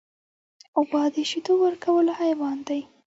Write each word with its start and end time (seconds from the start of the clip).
غوا 0.87 1.03
د 1.15 1.17
شیدو 1.29 1.53
ورکولو 1.63 2.11
حیوان 2.21 2.57
دی. 2.67 2.81